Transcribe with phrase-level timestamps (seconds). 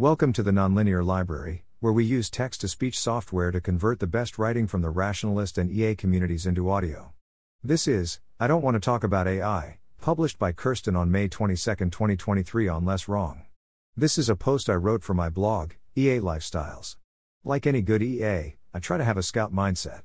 [0.00, 4.06] Welcome to the Nonlinear Library, where we use text to speech software to convert the
[4.06, 7.12] best writing from the rationalist and EA communities into audio.
[7.62, 11.90] This is, I Don't Want to Talk About AI, published by Kirsten on May 22,
[11.90, 13.42] 2023 on Less Wrong.
[13.94, 16.96] This is a post I wrote for my blog, EA Lifestyles.
[17.44, 20.00] Like any good EA, I try to have a scout mindset.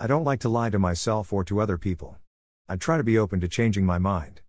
[0.00, 2.16] I don't like to lie to myself or to other people.
[2.68, 4.40] I try to be open to changing my mind.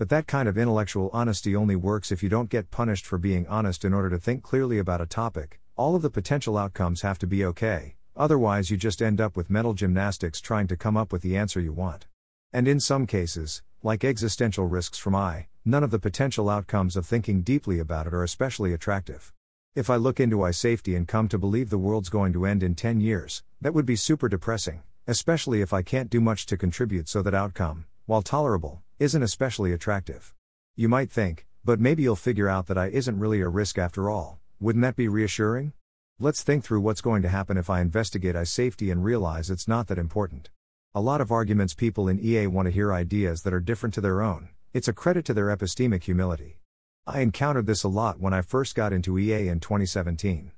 [0.00, 3.46] But that kind of intellectual honesty only works if you don't get punished for being
[3.48, 5.60] honest in order to think clearly about a topic.
[5.76, 9.50] All of the potential outcomes have to be okay, otherwise, you just end up with
[9.50, 12.06] mental gymnastics trying to come up with the answer you want.
[12.50, 17.04] And in some cases, like existential risks from AI, none of the potential outcomes of
[17.04, 19.34] thinking deeply about it are especially attractive.
[19.74, 22.62] If I look into AI safety and come to believe the world's going to end
[22.62, 26.56] in 10 years, that would be super depressing, especially if I can't do much to
[26.56, 30.34] contribute so that outcome, while tolerable, isn't especially attractive.
[30.74, 34.10] You might think, but maybe you'll figure out that AI isn't really a risk after
[34.10, 34.40] all.
[34.58, 35.74] Wouldn't that be reassuring?
[36.18, 39.68] Let's think through what's going to happen if I investigate AI safety and realize it's
[39.68, 40.50] not that important.
[40.92, 44.00] A lot of arguments people in EA want to hear ideas that are different to
[44.00, 44.48] their own.
[44.74, 46.58] It's a credit to their epistemic humility.
[47.06, 50.50] I encountered this a lot when I first got into EA in 2017.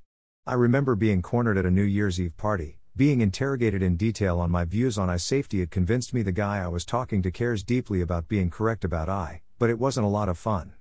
[0.47, 4.51] I remember being cornered at a New Year's Eve party, being interrogated in detail on
[4.51, 7.65] my views on AI safety it convinced me the guy I was talking to cares
[7.65, 10.75] deeply about being correct about AI, but it wasn't a lot of fun.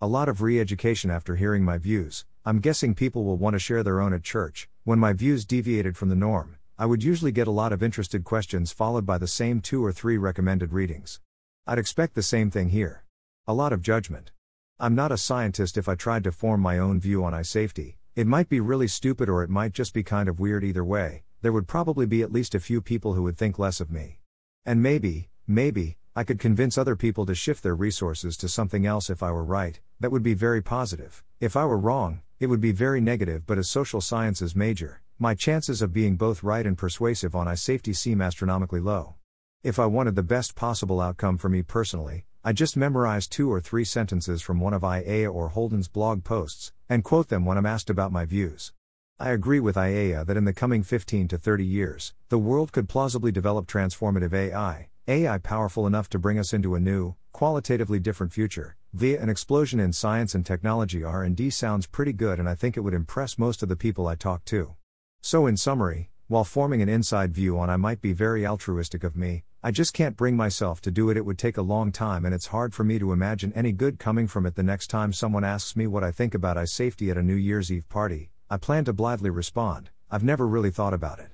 [0.00, 3.58] A lot of re education after hearing my views, I'm guessing people will want to
[3.58, 4.68] share their own at church.
[4.84, 8.22] When my views deviated from the norm, I would usually get a lot of interested
[8.22, 11.20] questions followed by the same two or three recommended readings.
[11.66, 13.02] I'd expect the same thing here.
[13.48, 14.30] A lot of judgment.
[14.78, 17.98] I'm not a scientist if I tried to form my own view on AI safety,
[18.14, 21.24] it might be really stupid or it might just be kind of weird either way,
[21.46, 24.18] there would probably be at least a few people who would think less of me.
[24.64, 29.08] And maybe, maybe, I could convince other people to shift their resources to something else
[29.08, 31.22] if I were right, that would be very positive.
[31.38, 35.36] If I were wrong, it would be very negative, but as social sciences major, my
[35.36, 39.14] chances of being both right and persuasive on AI safety seem astronomically low.
[39.62, 43.60] If I wanted the best possible outcome for me personally, I just memorize two or
[43.60, 47.66] three sentences from one of Ajeya or Holden's blog posts, and quote them when I'm
[47.66, 48.72] asked about my views.
[49.18, 52.86] I agree with Ajeya that in the coming 15 to 30 years, the world could
[52.86, 58.34] plausibly develop transformative AI, AI powerful enough to bring us into a new, qualitatively different
[58.34, 62.76] future, via an explosion in science and technology R&D sounds pretty good and AI think
[62.76, 64.74] it would impress most of the people I talk to.
[65.22, 69.16] So in summary, while forming an inside view on I might be very altruistic of
[69.16, 71.16] me, AI just can't bring myself to do it.
[71.16, 73.98] It would take a long time and it's hard for me to imagine any good
[73.98, 77.10] coming from it the next time someone asks me what I think about I safety
[77.10, 78.30] at a New Year's Eve party.
[78.48, 81.30] I plan to blithely respond, I've never really thought about it.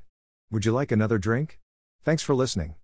[0.51, 1.61] Would you like another drink?
[2.05, 2.77] Thanks for listening.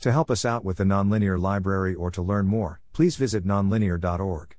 [0.00, 4.55] To help us out with the Nonlinear Library or to learn more, please visit nonlinear.org.